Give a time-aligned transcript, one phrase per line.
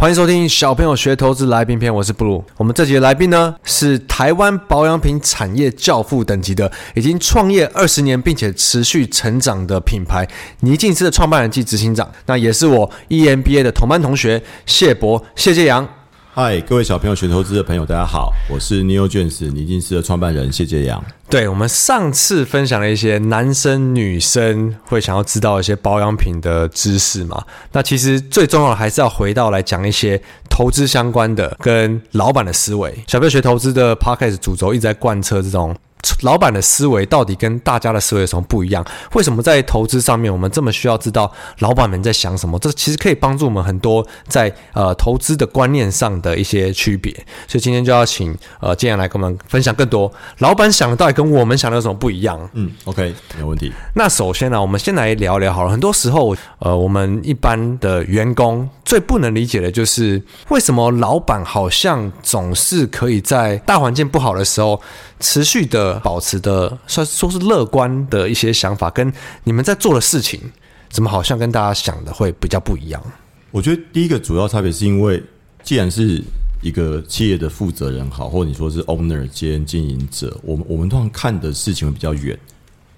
[0.00, 2.42] 欢迎收听小朋友学投资来宾篇，我是布鲁。
[2.56, 10.26] 我们这集的来宾呢是台湾保养品产业教父等级的，已经创业二十年并且持续成长的品牌
[10.60, 15.86] 倪静思的创办人暨执行长，那也是我 EMBA 的同班同学谢博谢建阳。
[16.32, 21.04] 嗨，各位小朋友学投资的朋友，大家好，我是 Neogems 霓净思的创办人谢杰阳。
[21.28, 32.96] 对，我们上次分享了一些男生女生会想要知道一些保养品的知识嘛，那其实最重要的还是要回到来讲一些投资相关的跟老板的思维。
[33.08, 35.74] 小朋友学投资的 Podcast 主轴一直在贯彻这种。
[36.22, 38.84] 老板的思维到底跟大家的思维有什么不一样？
[39.12, 42.58] 为什么在投资上面我们这么需要知道老板们在想什么？
[42.58, 47.12] 这其实可以帮助我们很多在呃投资的观念上的一些区别。
[47.48, 52.38] 所以今天就要请呃建阳来跟我们分享更多老板想的到底跟我们想的有什么不一样？
[52.52, 53.72] 嗯，OK，没问题。
[53.94, 55.70] 那首先呢、啊，我们先来聊聊好了。
[55.70, 64.80] 很多时候呃，我们一般的员工最不能理解的就是为什么老板好像总是可以在大环境不好的时候。
[65.20, 69.12] 持续的保持的算说是乐观的一些想法，跟
[69.44, 70.40] 你们在做的事情，
[70.88, 73.02] 怎么好像跟大家想的会比较不一样？
[73.50, 75.22] 我觉得第一个主要差别是因为，
[75.62, 76.22] 既然是
[76.62, 82.38] 一个企业的负责人好，或者你说是 owner 兼经营者，我们我们通常看的事情会比较远。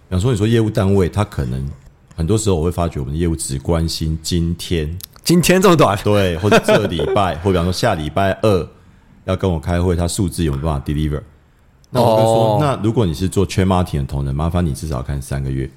[0.09, 1.67] 比方说，你说业务单位，他可能
[2.15, 8.69] 很多时候我会发觉，我们的业务只关心今天，今天这么短，对，或者这礼拜，或比方说下礼拜二
[9.25, 11.21] 要跟我开会，他数字有没有办法 deliver？
[11.95, 15.71] 那我跟说，那如果你是做 trade marketing 的同仁，麻烦你至少要看三个月。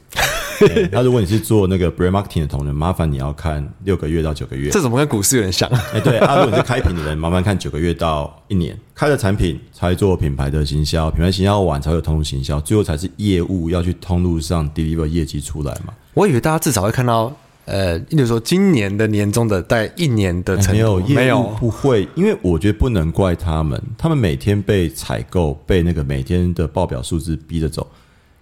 [0.89, 4.69] 那如果你是做那个 brand marketing 的同仁，麻烦你要看六个月到九个月。
[4.69, 5.69] 这怎么跟股市有点像？
[5.93, 8.79] 哎，对啊，如果你是开品的人，麻烦看九个月到一年。
[8.93, 15.93] 开了产品才做品牌的行销，品牌行销完才会有通路行销，最后才是业务要去通路上 deliver 业绩出来嘛。
[16.13, 17.29] 我以为大家至少会看到。
[17.65, 20.73] 呃，例如说今年的年终的带一年的成
[21.07, 27.85] 没有，不会，因为我觉得不能怪他们，他们每天被采购、被那个每天的报表数字逼着走。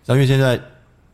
[0.07, 0.59] 因为现在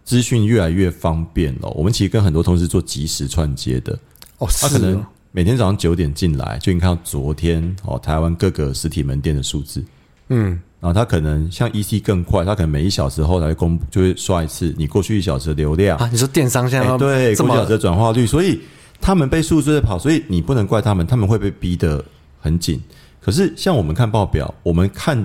[0.03, 3.93] 资讯越来越方便了，我们其实跟很多同事做即时串接的。
[4.39, 9.83] 哦，他可能每天早上九点进来，就你看到昨天哦，台湾各个实体门店的数字，
[10.29, 10.59] 嗯。
[10.79, 16.09] 然后他可能像 EC 更快，他可能每一小时后来公布，就会刷一次你过去一小时的流量啊。
[16.11, 18.59] 你说电商现在、欸、对过去一小时的转化率，所以
[19.01, 22.03] 他们被数字在跑，所以你不能怪他们，他们会被逼得
[22.39, 22.81] 很紧。
[23.19, 25.21] 可是像我们看报表，我们看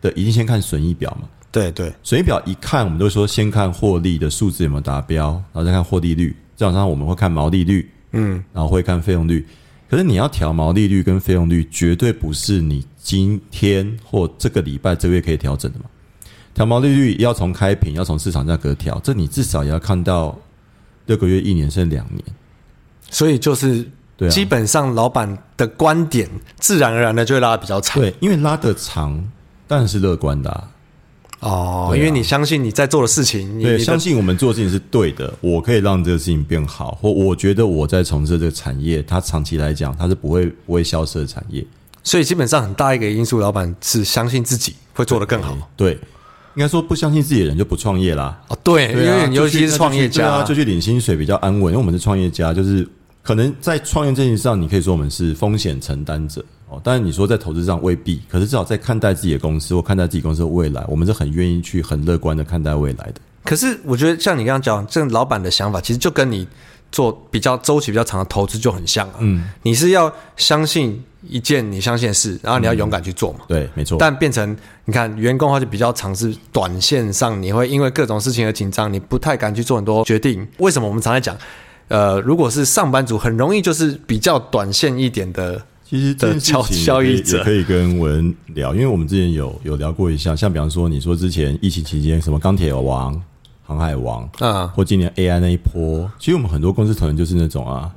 [0.00, 1.26] 的一定先看损益表嘛。
[1.50, 6.36] 对对，损益表一看，我们都说先看获利的数字有没有达标，然后再看获利率。
[6.54, 9.46] 这样上我们会看毛利率，嗯，然后会看费用率。
[9.90, 15.86] 可是你要调毛利率跟费用率，绝对不是你今天或这个礼拜、这个月可以调整的嘛？
[16.52, 20.36] 调毛利率要从开品，要从市场价格调，这你至少也要看到
[21.06, 22.22] 六个月、一年甚至两年。
[23.10, 26.28] 所以就是，对，基本上老板的观点，
[26.58, 28.02] 自然而然的就会拉得比较长。
[28.02, 29.24] 对，因为拉的长，
[29.66, 30.68] 当然是乐观的啊。
[31.40, 41.64] 哦，因为你相信你在做的事情，对，你相信我们做的事情是对的，我可以让这个事情变好，或我觉得我在从事这个产业，它长期来讲它是不会不会消失的产业。
[42.02, 45.56] 所以基本上很大一个因素，老板是相信自己会做得更好。
[45.76, 45.92] 对，
[46.54, 48.40] 应该说不相信自己的人就不创业啦。
[48.48, 52.88] 哦，对，因为尤其是创业家，就去领薪水比较安稳，因为我们是创业家，就是
[53.22, 56.44] 可能在创业这件事上，你可以说我们是风险承担者。
[56.70, 63.14] 哦，当然你说在投资上未必，可是至少在看待自己的公司或看待自己公司的未来，我们是很愿意去很乐观的看待未来的。
[63.44, 66.46] 可是我觉得像你刚刚讲，这个老板的想法其实就跟你
[66.92, 69.14] 做比较周期比较长的投资就很像啊。
[69.20, 73.38] 嗯，你是要相信一件你相信的事，然后你要勇敢去做嘛。
[73.44, 73.96] 嗯、对，没错。
[73.98, 80.46] 但变成你看员工的话就比较尝试短线上你会因为各种事情而紧张，你不太敢去做很多决定。
[80.58, 81.34] 为什么我们常在讲，
[81.88, 85.64] 呃，如果是上班族，很容易就是比较短线一点的。
[85.88, 93.18] 其实这件事情也也可以跟文聊，因为我们之前有有聊过一下，像比方说你说之前疫情期间什么钢铁王、
[93.64, 97.90] 航海王啊，或今年 AI 那一波，其实我们很多公司可能就是那种啊，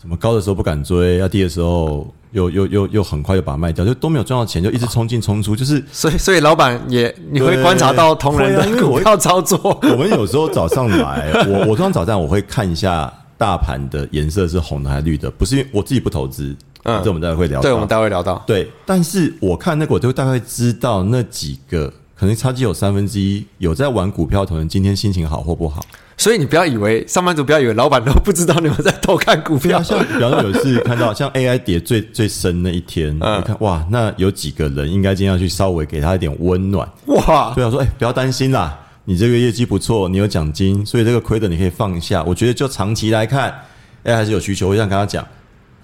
[0.00, 9.78] 什么高的时候不敢追，要低的时候又又又又很快就把它卖掉，就都没有赚到钱，就一直冲进冲出，就是所以所以老板也你会观察到同仁的股票操作。
[9.82, 16.56] 我们有时候早上来， 我我通常早上我会看一下大盘的颜色是红的还是绿的，不是因为我自己不投资。
[16.88, 17.62] 嗯，这我们待会会聊到。
[17.62, 18.42] 对，我们待会聊到。
[18.46, 25.84] 对，但是我看那个，我就大概知道那几个可能差距有三分之一有在玩股票的同仁，今天心情好或不好。
[26.16, 29.80] 所以你不要以为上班族不要以为老板都不知道你们在偷看股票。
[29.84, 36.88] 像比方说有一次看到像 AI 跌最最深那一天，嗯、你看哇，那有几个人应该今天要去稍微给他一点温暖。
[37.06, 42.24] 哇，对啊，说哎、欸，不要担心啦，你这个业绩不错，你有奖金，所以这个亏的你可以放一下。
[42.24, 43.54] 我觉得就长期来看，
[44.02, 44.68] 哎，还是有需求。
[44.68, 45.24] 我想跟他讲。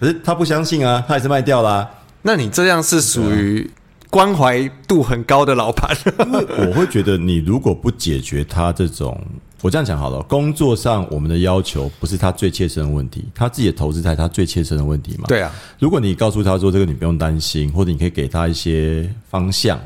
[0.00, 1.91] 可是他不相信啊，他还是卖掉啦、啊。
[2.23, 3.70] 那你这样是属于
[4.11, 5.96] 关怀度很高的老板。
[6.26, 9.20] 因为我会觉得，你如果不解决他这种，
[9.62, 15.25] 我这样讲好了，工作上我们的要求不是他最切身的问题，他自己的投资才他最切身的问题嘛。
[15.29, 19.81] 对啊，如果你告诉他说这个你不用担心，或者你可以给他一些方向、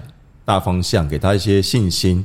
[0.45, 2.25] 大方向，给他一些信心。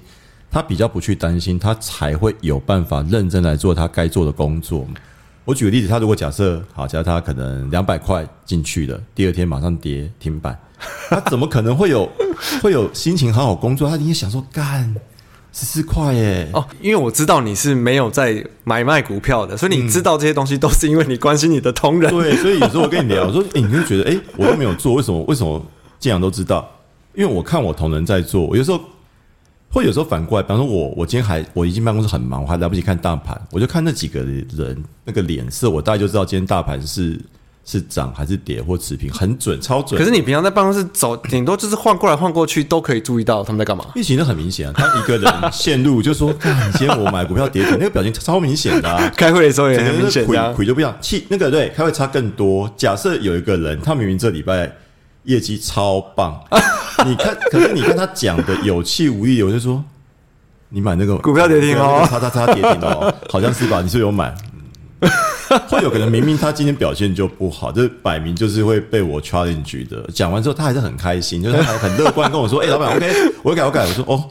[0.51, 4.87] 他比较不去担心，他才会有办法认真来做他该做的工作。
[5.45, 10.57] 我举个例子，他如果假设好，假设他可能两百块进去的，第二天马上跌停板，
[11.09, 12.09] 他怎么可能会有
[12.63, 13.89] 会有心情好好工作？
[13.89, 14.95] 他一定想说干
[15.51, 22.09] 十四块耶哦，因为我知道你是没有在买卖股票的，所以你知道这些东西都是因为你关心你的同仁。
[22.09, 25.21] 嗯、对，所以有时候我跟你聊，我说哎，你会觉得哎，我都没有做，为什么？
[25.23, 25.61] 为什么
[25.99, 26.65] 建阳都知道？
[27.13, 28.79] 因为我看我同仁在做，我有时候。
[29.73, 37.19] 会有时候反过来，比方说我我今天还我一进办公室很忙，我还来不及看大盘，我就看那几个人那个脸色，我大概就知道今天大盘是
[37.65, 39.97] 是涨还是跌或持平，很准，超准。
[39.97, 43.83] 可是你平常在办公室走，顶多就是晃过来晃过去，都可以注意到他们在干嘛。
[43.95, 46.31] 因为其实很明显啊，他一个人陷入就说，
[46.77, 49.09] 今天我买股票跌停，那个表情超明显的啊。
[49.17, 52.71] 开会的时候也很明显的，亏就不一样，气那个对，开会差更多。
[52.77, 54.71] 假设有一个人，他明明这礼拜
[55.23, 56.39] 业绩超棒。
[57.05, 59.83] 你看，可是你看他讲的有气无力，我就说，
[60.69, 63.81] 你买那个股票跌停哦，叉叉叉跌停哦，好像是吧？
[63.81, 64.33] 你是有买？
[65.01, 65.09] 嗯、
[65.67, 70.01] 会有可能明明他今天表现就不好，这摆明就是会被我 challenge 的。
[70.13, 74.23] 讲完之后，他还是很开心，就是他很乐观跟我说：“哎、欸，老板，OK，我改，我改。”我说：“哦，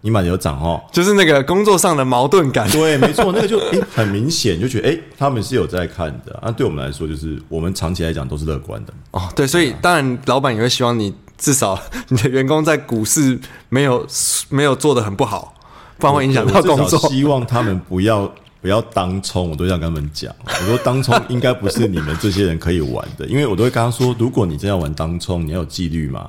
[0.00, 6.38] 你蛮有涨哦。”就是那个工作上的矛盾感，对，没错，那个就、欸、很明显，就觉得哎、欸，他们是有在看的。
[6.42, 8.92] 那对我们来说，就是我们长期来讲都是乐观的。
[9.12, 11.14] 哦，对，所以当然老板也会希望你。
[11.38, 14.04] 至少你的员工在股市没有
[14.48, 15.54] 没有做得很不好，
[15.96, 16.98] 不然会影响到工作。
[17.08, 18.28] 希望他们不要
[18.60, 20.34] 不要当冲，我都这样跟他们讲。
[20.44, 26.28] 我说当冲应该不是你们这些人可以玩的，因为我都会跟他说，如果你真要玩当冲，你要有纪律嘛。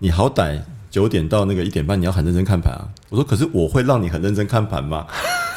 [0.00, 0.60] 你好歹
[0.90, 2.86] 九点到那个一点半，你要很认真看盘啊。
[3.12, 5.06] 我说可是我会让你很认真看盘吗？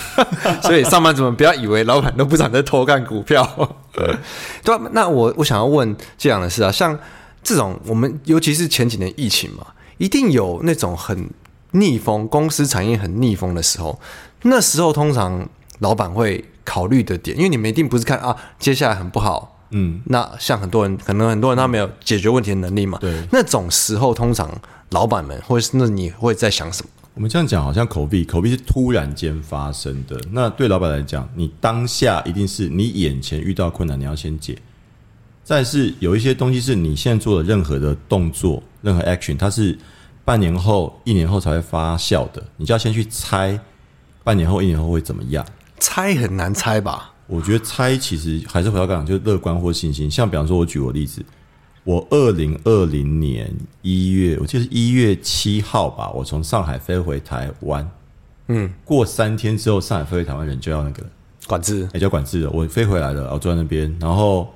[0.61, 3.43] 所以上班族们不要以为老板都不想在偷看股票。
[3.91, 4.15] 对，
[4.63, 6.99] 对，那我我想要问这样的事啊，像。
[7.47, 9.67] 这种我们尤其是前几年疫情嘛，
[9.99, 11.29] 一定有那种很
[11.73, 14.01] 逆风，公司产业很逆风的时候。
[14.41, 15.47] 那时候通常
[15.77, 22.97] 老板会考虑的点，因为你们一定不是看啊，接下来很不好，嗯，那像很多人，可能很多人他没有解决问题的能力嘛。
[22.99, 24.49] 对，那种时候通常
[24.89, 26.89] 老板们或是那你会在想什么？
[27.15, 30.19] 我们这样讲好像口鼻，口鼻是突然间发生的。
[30.31, 34.57] 那对老板来讲，你当下一定是你眼前遇到困难，你要先解。
[35.41, 39.77] 再是有一些东西是你现在做的任何的动作，任何 action，它是
[40.25, 43.57] 半年后、一年后才会发酵的，你就要先去猜，
[44.21, 45.45] 半年后、一年后会怎么样？
[45.79, 47.13] 猜很难猜吧？
[47.27, 50.11] 我觉得猜其实还是回到刚刚，就是乐观或信心。
[50.11, 51.23] 像比方说，我举个例子，
[51.85, 53.49] 我二零二零年
[53.81, 57.89] 一月，我记得是一月七号吧，我从上海飞回台湾，
[58.49, 61.01] 嗯，过三天之后，上海飞回台湾人就要那个
[61.47, 62.49] 管制，也、欸、叫管制了。
[62.49, 64.51] 我飞回来了，我坐在那边，然后。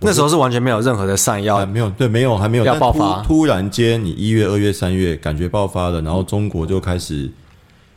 [0.00, 3.22] 那时候是完全没有任何的善药，没有对，没有还没有要爆发。
[3.22, 7.30] 突，突然间，你一月、二月、三月感觉爆发了，然后中国就开始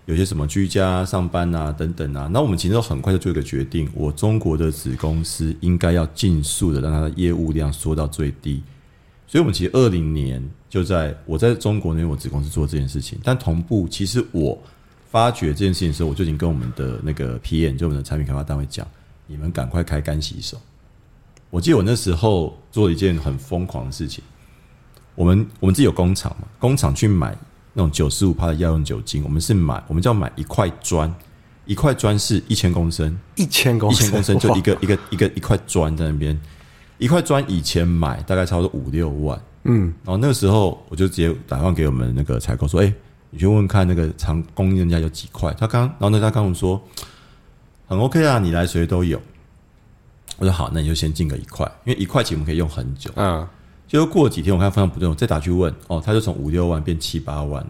[0.07, 2.27] 有些什么居家上班啊等等啊。
[2.33, 8.63] 那我们其实都很快就做一个决定，我中国的子公司应该要尽速的让它的业务量缩到最低。
[9.27, 14.57] 所以，我们其实二零年就在我在中国那边我子公司做这件事情，但同步其实我
[15.11, 18.87] 发觉这件事情的时候，我就已经跟我们的那个 PM，就我们的产品开发单位讲，
[19.25, 20.57] 你们赶快开干洗手。
[21.49, 24.23] 我记得我那时候做了一件很疯狂的事情。
[25.15, 27.37] 我们我们自己有工厂嘛，工厂去买
[27.77, 31.13] 那种九十五趴的药用酒精，我们是买，我们就要买一块砖，
[31.65, 36.35] 一块砖是一千公升，一千公升，一千公升就一个一个一个一块砖在那边，
[36.97, 42.91] 一块砖以前买大概差不多五六万，嗯，然后那个时候我就直接打电话给我们那个采购说，哎，
[43.29, 46.81] 你去问问看那个厂供应人家有几块，他刚，然后呢他跟我说
[47.87, 49.21] 很 OK 啊，你来谁都有。
[50.39, 53.11] 我说好，那你就先进个一块，因为一块钱我们可以用很久。
[53.15, 53.47] 嗯，
[53.87, 57.65] 结果过几天，我看方向不对，我再打去问，哦，他就从五六万变七八万，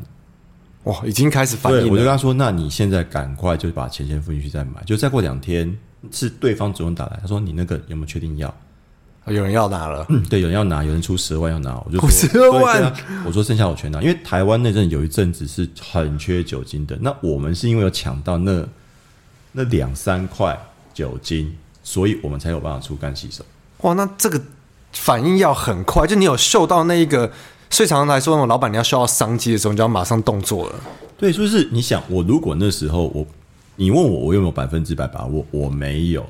[0.84, 1.84] 哇，已经开始反应了。
[1.86, 5.78] 我就跟他说，那你现在赶快就把钱先付进去再买，就再过两天
[6.12, 8.54] 是对方主动打来，他说你那个有没有确定要？
[9.28, 12.94] 有人要拿了，嗯，对，有人要拿，有人出十二万要拿，我就说十二万，啊，
[13.26, 18.66] 我说剩下我全拿，因为台湾那阵有一阵子是很缺酒精的，那我们是因为有抢到那
[19.52, 20.58] 那两三块
[20.94, 21.56] 酒精。
[21.84, 23.46] 所以我们才有办法出干洗手。
[23.84, 24.42] 哇，那这个
[25.02, 27.32] 反应要很快，就你有嗅到那一个，
[27.70, 30.76] 所以常常来说，那种老板你要嗅到商机的时候，你就要马上动作了。
[31.18, 33.26] 对，就是你想，我如果那时候我，
[33.76, 36.26] 你问我我有没有百分之百把握，我没有。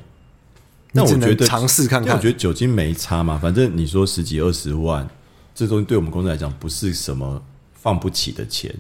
[0.92, 5.08] 那我觉得尝试看看，我觉得酒精没差嘛，反正你说十几二十万，
[5.54, 7.42] 这东西对我们公司来讲不是什么
[7.74, 8.74] 放不起的钱，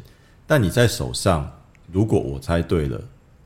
[0.48, 1.51] 但你在手上，
[1.91, 3.00] 如果我猜对了，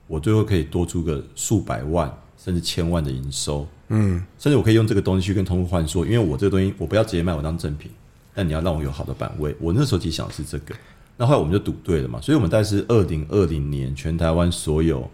[0.08, 7.92] 我最后可以多出个数百万甚至千万的营收，嗯，甚至我可以用这个东西去跟通路换说，因为我这个东西我不要直接卖我当正品，
[8.34, 10.74] 但你要让我有好的版位，我那时候其实想的是这个，
[11.18, 15.10] 那后来我们就赌对了嘛，所以我们大概是二零二零年全台湾所有。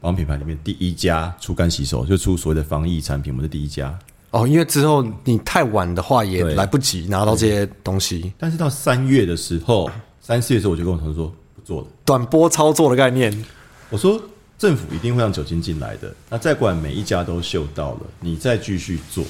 [0.00, 3.98] 保养品牌里面第一家出干洗手，就出所谓的防疫产品，我们是第一家
[4.32, 4.46] 哦。
[4.46, 8.30] 因为之后你太晚的话也来不及拿到这些东西。
[8.36, 11.86] 但是到三月的时候，三四月的时候，我就跟我同事说不做了。
[12.04, 13.34] 短波操作的概念，
[13.88, 14.20] 我说
[14.58, 16.14] 政府一定会让酒精进来的。
[16.30, 19.24] 那再过来每一家都嗅到了，你再继续做，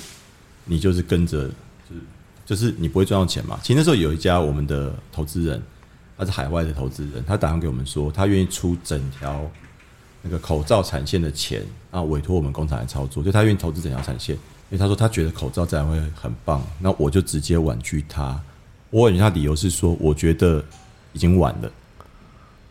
[0.65, 1.49] 你就是跟着，
[1.89, 2.01] 就是
[2.47, 3.59] 就是你不会赚到钱嘛。
[3.63, 5.63] 其实那时候有一家我们的投资人，
[6.17, 9.51] 他是海外的投资人，他打算给我们说，他愿意出整条。
[10.27, 18.41] 那个口罩产线的钱啊，委托我们工厂来操作，就他愿意投资整条产线，因为他说他觉得口罩自然会很棒，那我就直接婉拒他。
[18.89, 20.65] 我婉拒他理由是说，我觉得
[21.13, 21.71] 已经晚了。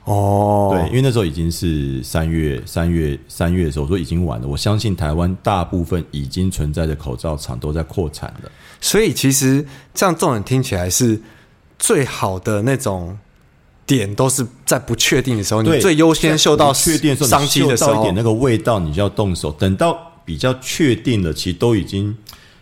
[0.06, 4.48] 哦，对，因为那时候已经是三月，三月，三月的时候，我说已经晚了。
[4.48, 11.22] 我相信台湾大部分已经存在的口罩厂都在扩产了，所以其实这样重点听起来是
[11.78, 13.18] 最好的那种。
[13.86, 19.52] 点都是在不确定的时候，你最优先嗅到确定商机的时候，一点那个味道，你就要动手。
[19.52, 22.16] 等到比较确定了，其实都已经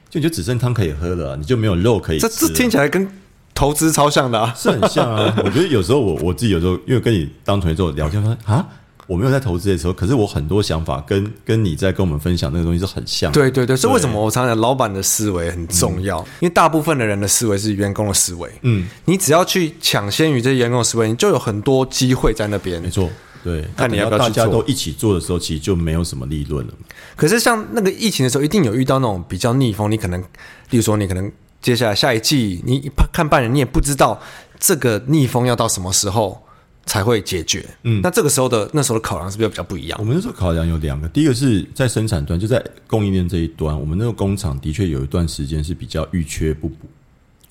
[0.09, 2.27] 就你就只剩汤可以喝了，你就没有肉可以吃。
[2.27, 3.07] 这这听起来跟
[3.53, 5.33] 投资超像的啊，是很像啊。
[5.43, 8.65] 我觉得有时候我我自己有时候因为跟你当同学之后聊天，说啊。
[9.07, 13.29] 我没有在投资的时候，可是我很多想法跟跟你在跟我们分享那个东西是很像。
[13.33, 16.19] 对对对，所以为什么我常常讲老板的思维很重要？
[16.19, 18.49] 嗯、因为大部分的人的思维是员工的思维。
[18.61, 22.81] 嗯，你只要去抢先于这些员工的思维，你就有很多机会在那边。
[22.81, 23.09] 没错，
[23.43, 23.65] 对。
[23.75, 26.73] 看你要不要大家都一起做的时候，其实就没有什么利润了。
[27.17, 29.91] 可是像那个疫情的时候，一定有遇到那种比较逆风。
[29.91, 30.21] 你可能，
[30.69, 31.29] 例如说，你可能
[31.61, 34.19] 接下来下一季，你看半年，你也不知道
[34.59, 36.41] 这个逆风要到什么时候。
[36.83, 37.63] 才会解决。
[37.83, 39.99] 嗯，那这个时候的那时候的考量是不是比较不一样？
[39.99, 46.75] 我们那时候考量有两个，第一个是在生产端，就在供应链这一端，我们那个工厂的确有一段时间是比较遇缺不补。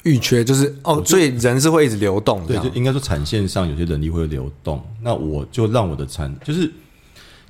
[0.02, 2.44] 遇缺就是哦，所以人是会一直流动。
[2.44, 4.84] 对，就应该说产线上有些人力会流动。
[5.00, 6.70] 那我就让我的产就是。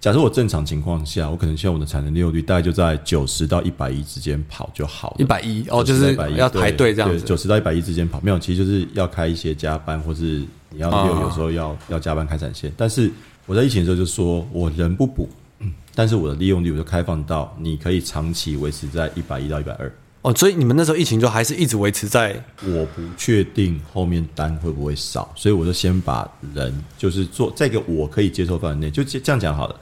[0.00, 5.16] 假设我正常情况下，我可能希望我的产能利用率大概就在九十到一百一之间跑就好了。
[5.19, 7.23] 一百一哦，就是要排队这样子。
[7.23, 12.73] 九十到一百一之间跑，没有，其实就是要开一些加班，或是你要有有时候要、哦、要加班开产线。
[12.78, 13.12] 但是
[13.45, 15.28] 我在疫情的时候就说，我人不补，
[15.95, 19.92] 但是我的利用率我就开放到你可以长期维持在一百一到一百二。
[20.23, 22.42] 哦，所以你们那时候疫情就还是一直维持在。
[22.64, 29.78] 我不确定后面单会不会少，所以我就先把人就是做这个我可以接受范围内，就这样讲好了。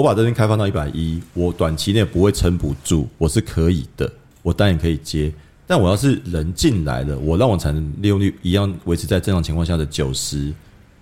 [0.00, 4.10] 我把这边开放到一百一，我短期内不会撑不住，我是可以的，
[4.42, 5.30] 我当然可以接。
[5.66, 10.50] 但我要是人进来了，我让我产能利用率一样维持在正常情况下的九十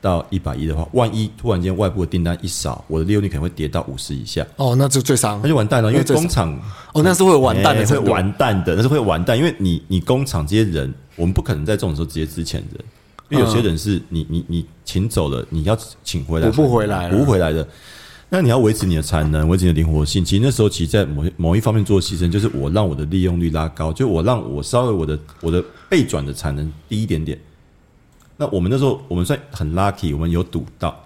[0.01, 4.45] 到一百一的话，万一突然间外部的订单一少，我的利用率可能会跌到五十以下。
[4.57, 6.53] 哦，那就最伤，那就完蛋了，因为工厂
[6.93, 12.85] 哦，那是会完蛋的，会完蛋的，那是会完蛋，因为你你工厂这些人，我们不可能在这种时候直接支遣人，
[13.29, 17.67] 因为有些人是你你你请走了，你要请回来补不回来，补不回来的。
[18.31, 20.23] 那你要维持你的产能，维持你的灵活性。
[20.23, 27.39] 其实那时候，其实在某某一方面做牺牲，就是我让我的利用率拉高，就我让我稍微我的我的备转的产能低一点点。
[28.37, 31.05] 那我们那时候我们算很 lucky，我们有赌到。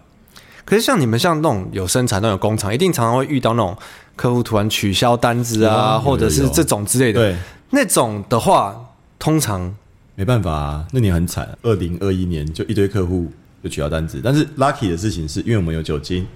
[0.65, 3.77] 可是像你们像那种有生产那种工厂，一定常常会遇到那种
[4.17, 7.21] 客户突然取消单子啊，或者是这种之类的。
[7.21, 7.37] 对，
[7.71, 8.77] 那种的话，
[9.21, 9.73] 通常
[10.17, 10.87] 没办法啊。
[10.91, 13.31] 那年很惨，二零二一年就一堆客户
[13.63, 14.21] 就取消单子。
[14.25, 16.27] 但是 lucky 的事情是因为我们有酒精。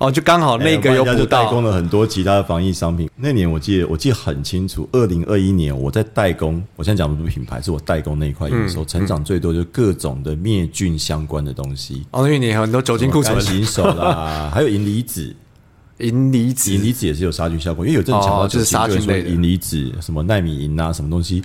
[0.00, 3.10] 哦，就刚好那个有补到，就代工了很多其他的防疫商品。
[3.16, 12.06] 那年我记得，我记得很清楚，二零二一年我在代工，我现在讲的不是品牌，是我代工那一块营收成长最多，就是各种的灭菌相关的东西。
[12.12, 15.36] 哦，因为你很多酒精库存、洗手啦， 还有银离子，
[15.98, 19.28] 银离子，银离子也是有杀菌效果，因为有这种强调就是杀菌类的。
[19.28, 21.42] 银离子，什么纳米银啊，什么东西，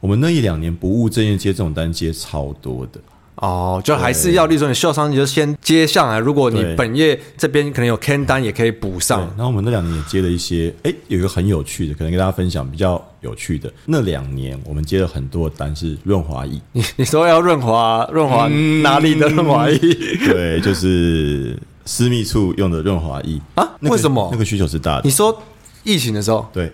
[0.00, 3.00] 我们那一两年不务正业接这种单接超多的。
[3.36, 6.18] 哦，就还是要，例如说你受伤，你就先接下来。
[6.18, 9.20] 如果你本业这边可能有 can 单，也可以补上。
[9.36, 13.72] 然后我们那两年也接了一些，哎、欸，有一个很有趣的，可能跟大家分享比较有趣的。
[13.86, 16.60] 那两年我们接了很多单是润滑液。
[16.72, 18.46] 你 你说要润滑润滑
[18.82, 19.78] 哪里的润滑液？
[20.26, 23.96] 对，就是私密处用的润滑液啊、那个？
[23.96, 24.28] 为什么？
[24.30, 25.02] 那个需求是大的。
[25.04, 25.42] 你说
[25.82, 26.72] 疫情的时候，对。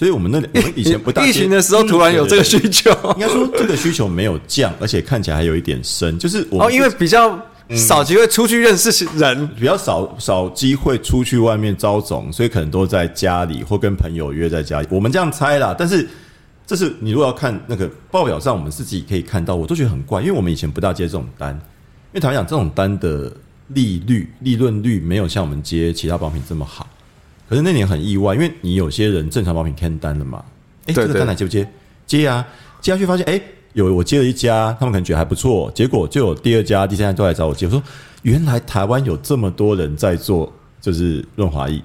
[0.00, 7.38] 所以我们那 我们以前不大疫情的时候突然有这个需求，应该说这个需求没有降，而且看起来还有一点深，就是我哦，因为比较
[7.76, 14.88] 少机会出去认识人，比较少少机会出去外面招总，所以可能都在家里或跟朋友约在家里。
[14.90, 16.08] 我们这样猜啦，但是
[16.66, 23.30] 这是你如果要看那个报表上，我们自己可以看到，我都觉得很怪，因为我们以前不大接这种单，因为坦白讲，这种单的
[23.68, 26.88] 利率、利润率没有像我们接其他保品这么好。
[27.50, 30.42] 可是那年很意外，因为你有些人正常保品看单了嘛，
[30.86, 31.68] 哎，这个单来接不接？
[32.06, 32.46] 接啊，
[32.80, 33.38] 接下去发现，哎。
[33.72, 37.66] 有我接了一家，他们可能觉得还不错，结果就有第二家、第三家都来找我接。
[37.66, 37.80] 我说，
[38.22, 41.80] 原来台湾有这么多人在做，就是润滑液。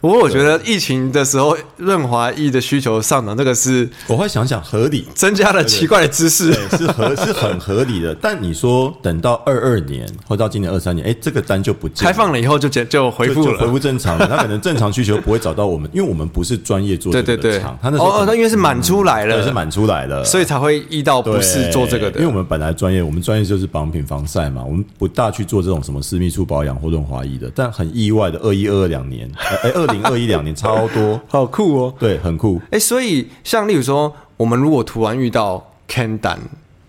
[0.00, 8.14] 不过我觉得疫情的时候，润滑液的需求上涨，这个是我会想想合理，增加了奇怪的知识，是合是很合理的。
[8.20, 14.26] 但你说等到二二年或到今年二三年，哎，这个单就不开放了以后就就恢复了，恢复正常了。
[14.26, 17.42] 他可能正常需求不会找到我们，因为我们不是专业做这个的厂。
[17.42, 22.20] 对对对，他那时候哦，那因为是满出来了，是满出来了，所以才会遇到不是做这个的。
[22.20, 27.50] 因为我们本来专业，我们专业就是保养品防晒嘛，我们不大去做这种什么私密处保养或润滑液的。
[27.54, 29.30] 但很意外的，二一二二两年，
[29.62, 30.86] 哎，二零二一两年超。
[30.88, 31.94] 多， 好酷哦！
[31.98, 32.60] 对，很酷。
[32.66, 36.38] 哎、欸，所以像例如说，我们如果突然遇到 can 单，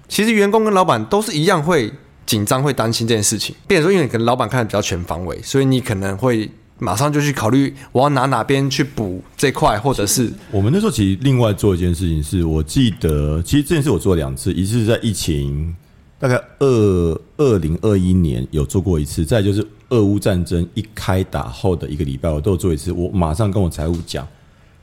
[0.08, 1.92] 其实员工跟老板都是一样会
[2.26, 3.56] 紧张、会担心这件事情。
[3.68, 6.50] 变成说，因为你可能老板看的比较全方位，所以你可能会
[6.80, 15.76] 马上就去考虑我要拿哪边去补这块，或者是我们那时候其实另外做一件事情是，是我记得其实这件事我做了两次，一次是在疫情
[16.20, 19.66] 大概二二零二一年有做过一次，再就是。
[19.90, 22.92] 俄乌战争一开打后的一个礼拜，我都有做一次。
[22.92, 24.28] 我马上跟我财务讲，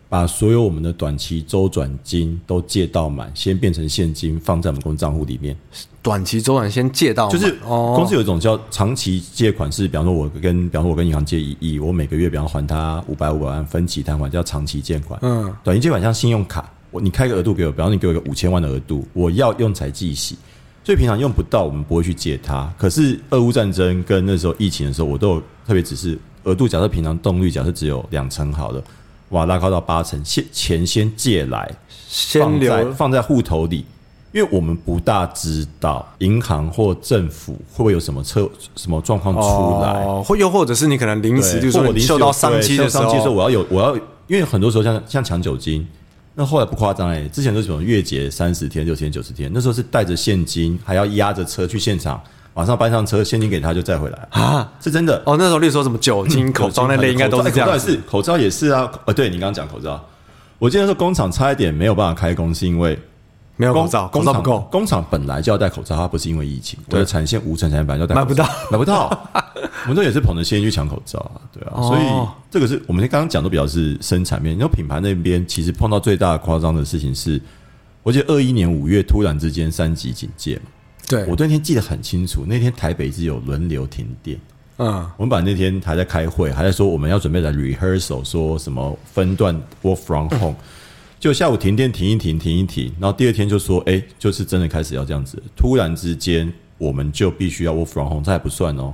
[0.09, 5.55] 把所有我们的短期周转金都借到满，先变成现金放在我们公司账户里面。
[6.00, 15.21] 短期周转先借到，就是公司有一种叫长期借款，是比方说我跟，比方说我跟银行借一亿，我每个月比方还他五百五百万分期摊还，叫长期借款。
[15.21, 20.38] 嗯，短期借款像信用卡，我你开个额度给我，比方说你给我一个五千万的额度，我要用才计息。
[20.85, 22.71] 所以平常用不到，我们不会去借它。
[22.76, 26.69] 可是俄乌战争跟那时候疫情的时候，我都有特别只是额度。
[26.69, 28.85] 假设平常动率假设只有两成好了，
[29.31, 33.87] 哇，拉高到八成，先钱先借来，先留放在户头里，
[34.31, 45.87] 因为我们不大知道银行或政府会不会有什么车什么状况出来，或、哦、又或者是你可能临时就是说你受到商机的时候，我要有我要，因为很多时候像像抢酒精。
[46.35, 52.20] 那后来不夸张哎，之前都是什么月结三十天、六天、九十天，那时候是带着现金，还要押着车去现场，
[52.55, 55.37] 马上搬上车，现金给他就再回来啊，是真的哦。
[55.38, 57.68] 那时候例如说什么酒精、口罩那类，应该都是这样。
[57.68, 60.05] 口罩是口罩也是啊，呃，对你刚刚讲口罩，
[60.59, 62.99] 我记得说工厂差一点没有办法开工，是因为。
[63.57, 64.61] 没有口罩，工厂不够。
[64.71, 66.79] 工厂本来就要戴口罩，它不是因为疫情。
[66.90, 68.14] 我的产线无尘产线本来就要戴。
[68.14, 69.29] 买不到，买不到。
[69.85, 71.81] 我们这也是捧着现金去抢口罩啊，对啊。
[71.83, 74.57] 所以这个是我们刚刚讲的比较是生产面。
[74.59, 77.40] 然后品牌那边其实碰到最大夸张的事情是，
[78.03, 80.62] 我记得二一年五月突然之间三级警戒嘛。
[81.07, 84.40] 对，我那天记得很清楚，那天台北是有轮流停电。
[84.79, 90.57] 嗯，我们把那天还在开会，还在说我们要准备来 rehearsal，说什么分段 work from home。
[91.25, 95.43] 就下午停电停一停停一停，然后第二天就说，哎，就是真的开始要这样子。
[95.57, 98.93] 突然之间，我们就必须要 work from home，这还不算哦。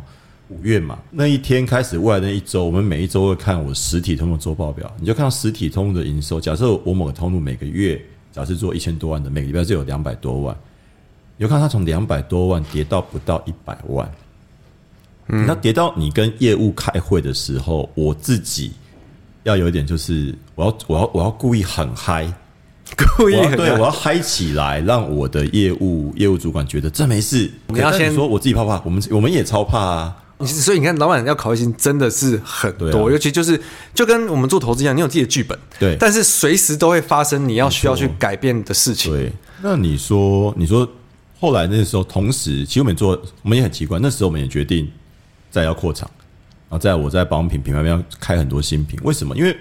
[0.48, 6.40] 五月嘛，那一天开始，未来那一周，我们每一周会看我实体通路周报表，你就看到实体通路的营收。
[6.40, 10.56] 假设我某个通路每个月，假设做一千多万的，每个礼拜就有两百多万，
[11.36, 14.08] 你就看它从两百多万跌到不到一百万。
[15.30, 18.70] 嗯，那跌到你跟业务开会的时候，我自己。
[19.44, 22.32] 要有一点，就是我要我要我要故意很嗨，
[23.16, 27.50] 故意很对，我要嗨起来，让我的业务业务主管觉得这没事。
[27.68, 28.80] 你要先说我自己怕不怕？
[28.84, 30.16] 我们我们也超怕啊！
[30.44, 33.60] 所以你看，老板要考虑心真的是很多，啊、尤其就是
[33.94, 39.12] 就跟我们做投资一样，你有自己的剧本，对，但是随时都会发生你要需要去改变的事情。
[39.12, 39.30] 对，
[39.62, 40.88] 那你说你说
[41.38, 43.10] 后来那时候，同时其实我们做，
[43.42, 44.90] 我们也很奇怪，那时候我们也决定
[45.50, 46.10] 再要扩厂。
[46.70, 49.36] 然后在我在保养品品牌边开很多新品，为什么？
[49.36, 49.54] 因为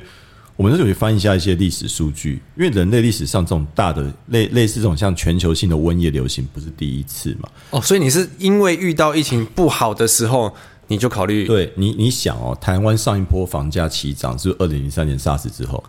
[0.55, 7.49] 我们那时候去翻一下一些历史数据，因为人类历史上这种大的类类似这种像全球性的瘟疫流行不是第一次嘛？
[7.71, 10.53] 哦，所以你是因为遇到疫情不好的时候，
[10.87, 11.47] 你就考虑？
[11.47, 15.83] 对你，你想哦，台湾上一波房价起涨是二零零三年 SARS 之后。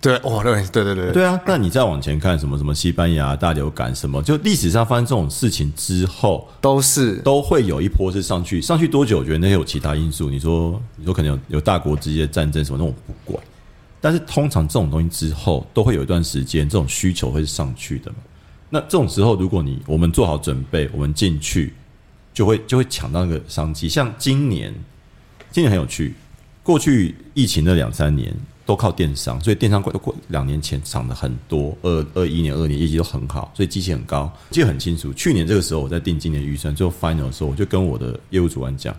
[0.00, 1.40] 对，哦，对，对，对，对，对啊。
[1.44, 9.18] 那你再往前看，什么什么西班牙大流感，什么就历史上发生这种事情之后，都是都会有一波是上去，上去多久？
[9.18, 10.30] 我觉得那些有其他因素。
[10.30, 13.42] 你说，你说可能有有大国之间的战争什么，那我不管。
[14.00, 18.18] 但是通常这种东西之后，都会有一段时间，这种需求会是上去的嘛。
[18.70, 21.74] 那这种时候，如果你我们做好准备，我们进去，
[22.32, 23.88] 就会就会抢到那个商机。
[23.88, 24.72] 像今年，
[25.50, 26.14] 今年很有趣，
[26.62, 28.32] 过去疫情的两三年。
[28.68, 34.30] 都靠电商，所以电商过过两年前涨得很多，二二一年、二年业绩都很好，所以机器很高。
[34.50, 38.94] 记得很清楚，去年这个时候我在定今年预算，最后 final 的时候，我就跟我的业务主管讲，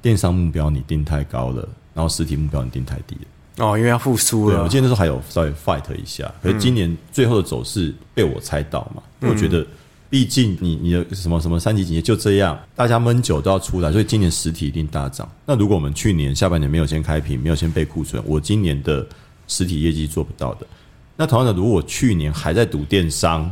[0.00, 3.66] 电商目标你定太高了，然后实体目标你定太低了。
[3.66, 4.62] 哦，因为要复苏了。
[4.62, 9.66] 我记得那时候还有稍微 fight 一下，可是今年最后的走势被我猜到嘛，嗯、我觉得。
[10.10, 15.30] 毕竟你你的什么什么三级警戒就这样，大家闷久都要出来，所以今年实体一定大涨。
[15.44, 19.06] 那如果我们去年下半年没有先开平，没有先备库存，我今年的
[19.46, 20.66] 实体业绩做不到的。
[21.14, 23.42] 那同样的，如果去年还在赌电商，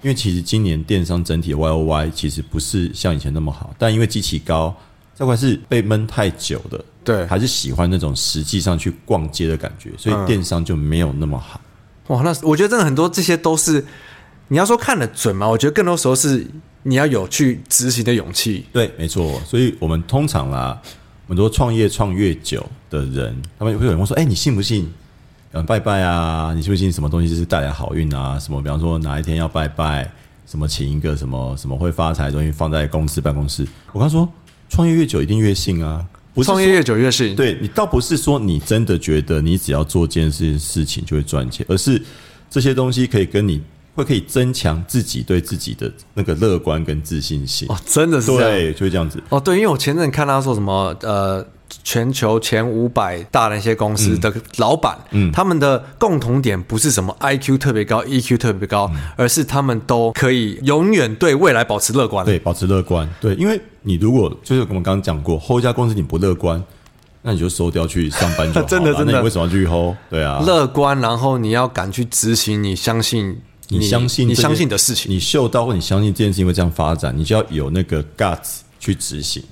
[0.00, 4.74] 因为其实今年电商整体的 Y O Y 其实不是像以前那么好，但因为机器高，
[5.14, 11.60] 这块是被闷太久的，对，还是喜欢那种实际上去逛街的感觉，所以电商就没有那么好。
[12.08, 13.84] 嗯、哇，那我觉得真的很多这些都是。
[14.48, 15.48] 你要说看得准吗？
[15.48, 16.46] 我觉得更多时候是
[16.82, 18.66] 你要有去执行的勇气。
[18.72, 19.40] 对，没错。
[19.46, 20.78] 所以我们通常啦，
[21.26, 24.92] 很多创业创越久的人，他们会有人说：“哎，你信不信？
[25.52, 26.52] 嗯，拜拜啊！
[26.54, 28.38] 你信不信什么东西是带来好运啊？
[28.38, 28.60] 什么？
[28.60, 30.10] 比方说哪一天要拜拜，
[30.46, 34.28] 什么请一个什么什么会发财的东西放在公司办公室。”我刚说，
[34.68, 36.04] 创业越久一定越信啊！
[36.34, 37.36] 不是创业越久越信。
[37.36, 42.02] 对，你倒不是说你真的觉得你只要做件事事情就会赚钱，而是
[42.50, 43.62] 这些东西可以跟你。
[43.94, 49.38] 会可以增强自己对自己的那个乐观跟自信心哦，真的是，对，就是这样子哦。
[49.38, 51.44] 对，因为我前阵看他说什么呃，
[51.84, 63.06] 全球前五百大的那些公司的老板，嗯，他们的共同点不是什么 IQ 特别高，EQ 特别高，嗯，而是他们都可以永远对未来保持乐观，对，保持乐观。
[63.20, 66.62] 对，因为你如果就是我们刚刚讲过，hold 一家公司你不乐观，
[67.20, 68.66] 那你就收掉去上班就好了。
[68.66, 69.94] 真 的真的，为什么要去 hold？
[70.08, 73.38] 对啊，乐观，然后你要敢去执行，你相信。
[73.68, 79.42] 你，相信你相信的事情，你嗅到或你相信这件事情会这样发展，你就要有那个 guts 去执行。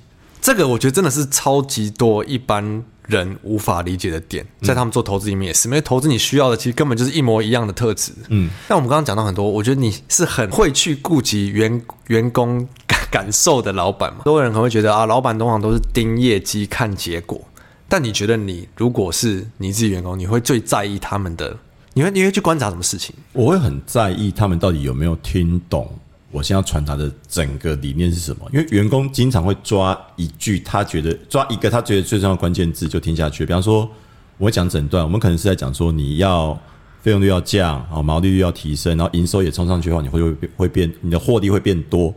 [0.43, 8.13] 这个我觉得真的是超级多一般人无法理解的点，在他们做投资里面也是，因为投资你需要的其实根本就是一模一样的特质。
[8.29, 14.19] 嗯，但我们刚刚讲到很多，我觉得你是很会去顾及员员工感感受的老板嘛。
[14.19, 17.39] 很多人可能会觉得啊，老板通常都是盯业绩看结果，
[17.87, 21.57] 但你觉得你如果是你自己员工，你会最在意他们的？
[21.93, 23.15] 你会你会去观察什么事情？
[23.33, 25.89] 我会很在意他们到底有没有听懂
[26.31, 28.49] 我现在传达的整个理念是什么。
[28.53, 33.45] 因为员工经常会抓一句他觉得抓一个他觉得最重要的关键字就听下去。
[33.45, 33.91] 比方说，
[34.39, 36.57] 我会讲整段，我们可能是在讲说你要
[37.03, 42.15] 费用率要降，啊，毛利率要提升，然后营收也冲上去的话，你会会会变，你的获利会变多。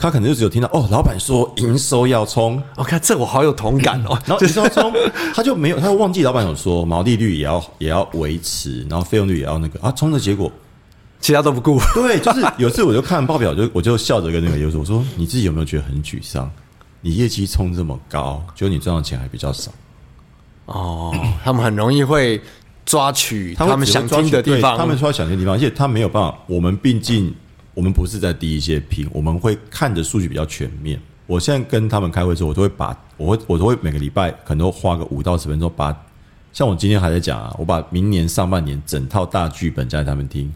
[0.00, 4.18] 他可能就只有听到哦，老板说营收要冲，我看这我好有同感哦。
[4.24, 4.90] 然后营收冲，
[5.34, 10.50] 他就没有，他就忘记老板有说毛利率也要也要维持，然后费用率也要那个啊，冲的结果
[11.20, 11.78] 其他都不顾。
[11.94, 16.50] 对，就是有次我就看报表，就我就笑着跟那个业主我说：“你自己有没有觉得很沮丧？
[17.02, 19.70] 你业绩冲这么高，结果你赚的钱还比较少。”
[20.64, 22.40] 哦，他们很容易会
[22.86, 26.38] 抓取他们想听的地方，他们说想听的地方，而且他没有办法。
[26.46, 27.34] 我们毕竟。
[27.80, 31.00] 我们不是在第一线拼，我们会看的数据比较全面。
[31.26, 35.98] 我现在跟他们开会的时候，我都会把我会我都会每个礼拜可能都花个五到十分钟，把
[36.52, 40.52] 像我今天还在讲啊，我把明年上半年整套大剧本讲给他们听。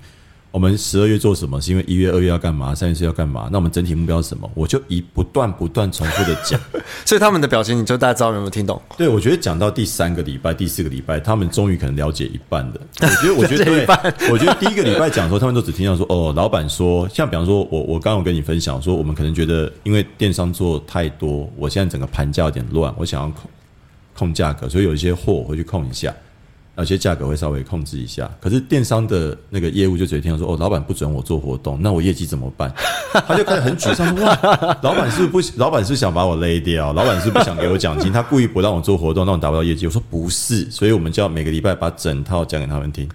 [0.55, 1.61] 我们十二月做什么？
[1.61, 2.73] 是因为一月、二月要干嘛？
[2.73, 3.49] 三月、是要干嘛？
[3.51, 4.49] 那我们整体目标是什么？
[4.55, 6.61] 我就以不断、不断重复的讲，
[7.05, 8.81] 所以他们的表情，你就大家知道有没有听懂？
[8.97, 12.81] 对，我觉得讲到第三个礼拜、第四个礼拜，他们终于可能了解一半的。
[13.01, 23.51] 我觉得， 我觉得对，我觉得第一个礼拜讲的时候，他们都只听到说，哦，老板说，像比方说，我我刚刚有跟你分享说，我们可能觉得，因为电商做太多，我现在整个盘价有点乱，我想要控
[24.17, 26.15] 控价格，所以有一些货我会去控一下。
[26.75, 32.73] 而且价格会稍微控制一下，可是电商的那个业务就直接听到说：“哦，老板不准我做活动，那我业绩怎么办？”
[33.27, 36.93] 他就开始很沮丧：“哇，老板是不是不，老板是想把我勒掉？
[36.93, 38.13] 老板是不想给我奖金？
[38.13, 43.09] 他故意不让我做活动，让我达不到业绩？”我说：“不是，所以我们就要每个礼拜把整套讲给他们听。”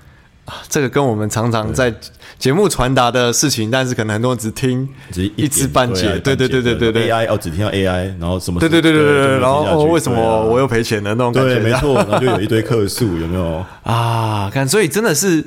[0.70, 1.94] 这个跟我们常常在
[2.38, 4.88] 节目传达的事情，但是可能很多人只听
[5.36, 6.20] 一知半解。
[6.20, 8.60] 对对对对对对，AI 哦，只听到 AI，然后什么？
[8.60, 11.12] 对对对对对对，然后哦，为什么我又赔钱了？
[11.16, 14.50] 那种感觉，没错，然后就有一堆客诉，有没有 啊？
[14.54, 15.44] 看，所以真的是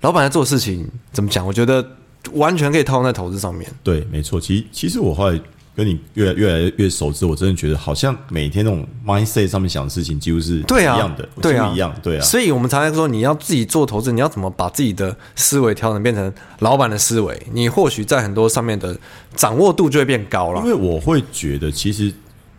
[0.00, 1.46] 老板在做事情，怎么讲？
[1.46, 1.84] 我觉得
[2.32, 3.70] 完全可以套用在投资上面。
[3.82, 4.40] 对，没错。
[4.40, 5.40] 其实，其实我后来。
[5.74, 12.22] 跟你越来越来越熟之后，我真的觉得好像每天那种 mindset 上面想的事情几乎是一样的，对啊，一样，对啊。
[12.22, 17.40] 所以我们常常说，你要自己做投资，你要怎么把自己的思维调整变成老板的思维？
[17.52, 18.96] 你或许在很多上面的
[19.34, 20.60] 掌握度就会变高了。
[20.60, 22.12] 因为我会觉得，其实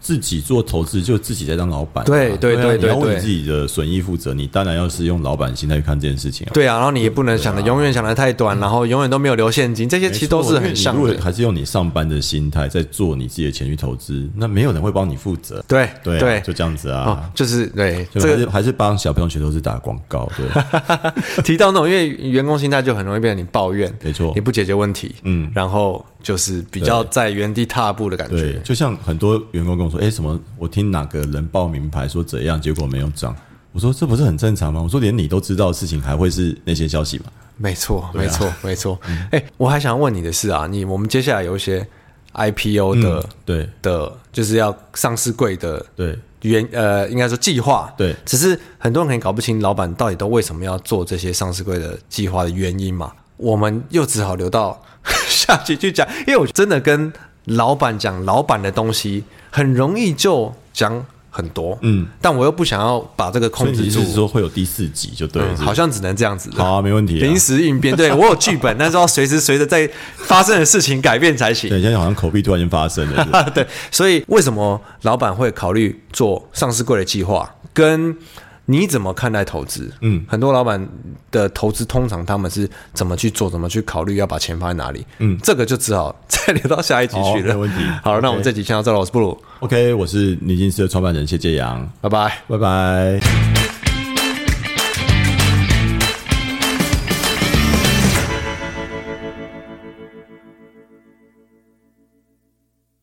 [0.03, 6.51] 自己做投资就自己在当老板、啊，对对对对，你要为你自己的损益负责，你当然要是用老板心态去看这件事情、啊。
[6.53, 10.99] 对啊，然后你也不能想的永远想的太短，然后永远都没有留现金，这些其实都是很像的。
[10.99, 15.63] 如果还是用你上班的心态在做你自己的钱去投资，那没有人会帮你负责。
[15.69, 20.29] 对对、啊、对，就这样子啊，哦、就是对，这个还是帮小朋友学投资打广告。
[20.35, 20.45] 对，
[21.43, 26.05] 提到那种因为员工心态就很容易变成你抱怨，没错，你不解决问题，嗯，然后。
[26.23, 28.35] 就是比较在原地踏步的感觉。
[28.35, 30.39] 对，就像很多员工跟我说：“哎，什么？
[30.57, 33.35] 我听哪个人报名牌说怎样，结果没有涨。”
[33.73, 37.25] 我说：“这不是很正常吗？”我说：“连你都知道的事情，还会是那些消息吗？”
[37.57, 38.99] 没错，没错， 没错。
[39.31, 41.85] 哎，我还想问你的是啊，你我们接下来有一些
[42.33, 53.11] IPO 的，对的，就是要上市柜的，对原呃，应该说计划，对，只是很多人可能搞不清老板到底都为什么要做这些上市柜的计划的原因嘛。
[53.37, 54.81] 我们又只好留到。
[55.33, 57.11] 下去去讲，因为我真的跟
[57.45, 66.49] 老板讲老板的东西，很容易就讲很多，嗯，但我又不想要把这个控制住，就是说会有第四集就对了，嗯，好像只能这样子。
[66.55, 67.95] 好啊，没问题，临时应变。
[67.95, 71.69] 对，我有剧本，但是要随时随着在发生的事情改变才行。
[71.69, 73.49] 对，现在好像口碑突然间发生了。
[73.53, 77.53] 对，所以为什么老板会考虑做上市柜的计划？
[77.73, 78.15] 跟
[78.65, 79.91] 你怎么看待投资？
[80.01, 80.87] 嗯，很多老板
[81.31, 85.05] 的投资通常他们是怎么去做，怎么去考虑要把钱放在哪里？
[85.19, 87.53] 嗯，这个就只好再留到下一集去了。
[87.53, 87.83] 没问题。
[88.01, 88.99] 好，那我们这集先到这了。
[88.99, 89.37] 我是布鲁。
[89.59, 91.85] OK，我是尼金斯的创办人谢介阳。
[92.01, 93.82] 拜拜，拜拜。